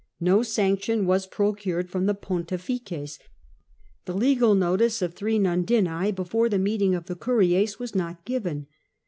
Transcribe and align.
No 0.19 0.41
sanction 0.41 1.05
was 1.05 1.27
procured 1.27 1.91
from 1.91 2.07
the 2.07 2.15
Bontifim, 2.15 3.19
the 4.05 4.13
legal 4.17 4.55
notice 4.55 4.99
of 5.03 5.13
three 5.13 5.37
nundinae 5.37 6.09
before 6.15 6.49
the 6.49 6.57
meeting 6.57 6.95
of 6.95 7.05
the 7.05 7.15
Curies 7.15 7.77
was 7.77 7.93
not 7.93 8.25
given. 8.25 8.65